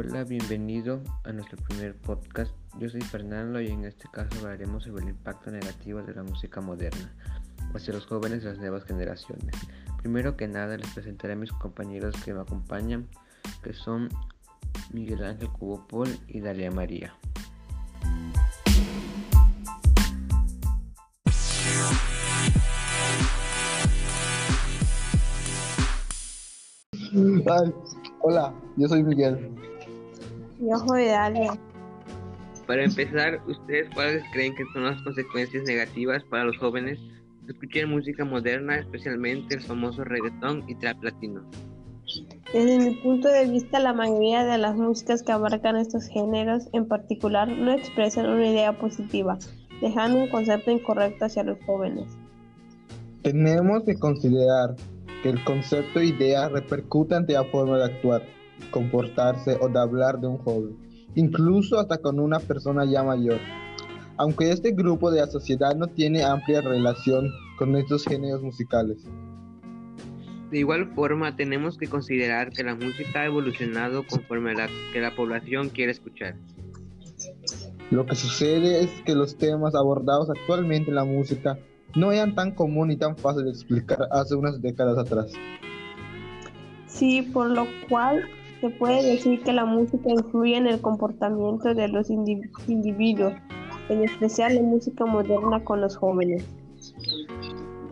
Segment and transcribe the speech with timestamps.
[0.00, 2.52] Hola, bienvenido a nuestro primer podcast.
[2.78, 6.60] Yo soy Fernando y en este caso hablaremos sobre el impacto negativo de la música
[6.60, 7.12] moderna
[7.74, 9.56] hacia los jóvenes de las nuevas generaciones.
[10.00, 13.08] Primero que nada les presentaré a mis compañeros que me acompañan,
[13.64, 14.08] que son
[14.92, 17.12] Miguel Ángel Cubopol y Dalia María.
[28.20, 29.58] Hola, yo soy Miguel.
[30.58, 31.58] Soy Dalia.
[32.66, 36.98] Para empezar, ¿ustedes cuáles creen que son las consecuencias negativas para los jóvenes
[37.42, 41.48] de escuchar música moderna, especialmente el famoso reggaetón y trap latino?
[42.52, 46.86] Desde mi punto de vista, la mayoría de las músicas que abarcan estos géneros en
[46.86, 49.38] particular no expresan una idea positiva,
[49.80, 52.06] dejando un concepto incorrecto hacia los jóvenes.
[53.22, 54.74] Tenemos que considerar
[55.22, 58.22] que el concepto idea repercute ante la forma de actuar,
[58.70, 60.76] comportarse o de hablar de un joven,
[61.14, 63.38] incluso hasta con una persona ya mayor.
[64.16, 68.98] Aunque este grupo de la sociedad no tiene amplia relación con estos géneros musicales.
[70.50, 75.00] De igual forma, tenemos que considerar que la música ha evolucionado conforme a la que
[75.00, 76.36] la población quiere escuchar.
[77.90, 81.58] Lo que sucede es que los temas abordados actualmente en la música
[81.94, 85.32] no eran tan común y tan fácil de explicar hace unas décadas atrás.
[86.86, 88.28] Sí, por lo cual
[88.60, 93.34] se puede decir que la música influye en el comportamiento de los individuos,
[93.88, 96.44] en especial la música moderna con los jóvenes.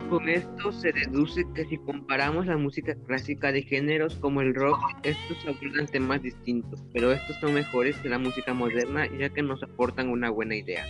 [0.09, 4.79] Con esto se deduce que si comparamos la música clásica de géneros como el rock,
[5.03, 9.61] estos abordan temas distintos, pero estos son mejores que la música moderna ya que nos
[9.63, 10.85] aportan una buena idea.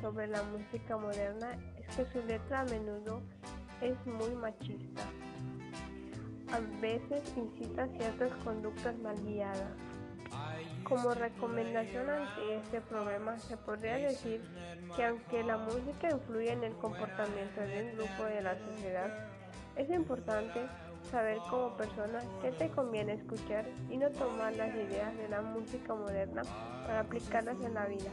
[0.00, 3.20] Sobre la música moderna es que su letra a menudo
[3.80, 5.02] es muy machista.
[6.52, 9.72] A veces incita ciertas conductas mal guiadas.
[10.84, 14.40] Como recomendación ante este problema, se podría decir
[14.96, 19.28] que aunque la música influye en el comportamiento de un grupo de la sociedad,
[19.76, 20.66] es importante
[21.10, 25.94] saber como persona qué te conviene escuchar y no tomar las ideas de la música
[25.94, 26.42] moderna
[26.86, 28.10] para aplicarlas en la vida.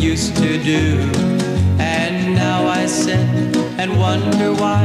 [0.00, 0.98] Used to do.
[1.78, 3.28] And now I sit
[3.78, 4.84] and wonder why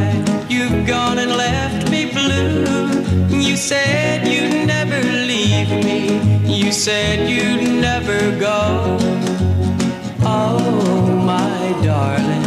[0.50, 3.40] you've gone and left me blue.
[3.40, 8.98] You said you'd never leave me, you said you'd never go.
[10.28, 12.44] Oh my darling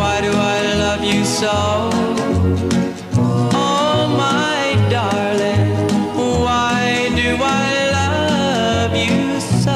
[0.00, 1.90] Why do I love you so?
[3.52, 5.68] Oh, my darling,
[6.16, 9.69] why do I love you so?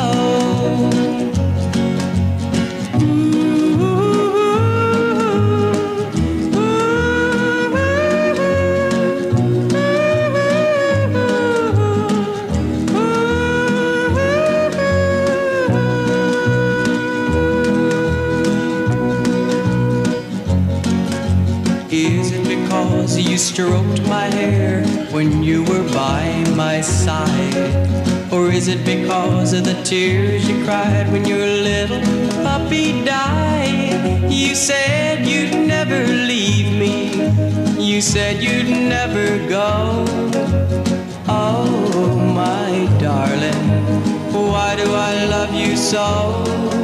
[23.55, 24.83] Stroked my hair
[25.13, 27.73] when you were by my side?
[28.33, 32.01] Or is it because of the tears you cried when your little
[32.43, 34.33] puppy died?
[34.33, 36.97] You said you'd never leave me,
[37.79, 40.05] you said you'd never go.
[41.29, 43.65] Oh, my darling,
[44.33, 46.84] why do I love you so?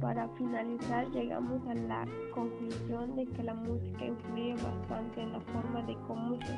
[0.00, 5.82] Para finalizar, llegamos a la conclusión de que la música influye bastante en la forma
[5.82, 6.56] de cómo se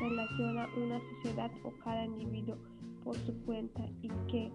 [0.00, 2.56] relaciona una sociedad o cada individuo
[3.04, 4.50] por su cuenta y que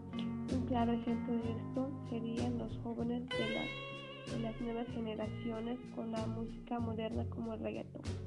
[0.53, 6.79] un claro ejemplo de esto serían los jóvenes de las nuevas generaciones con la música
[6.79, 8.22] moderna como el reggaetón.